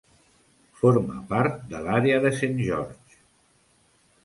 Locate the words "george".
2.71-3.23